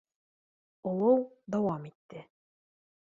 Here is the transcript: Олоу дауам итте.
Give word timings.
Олоу 0.87 1.19
дауам 1.51 1.85
итте. 1.91 2.25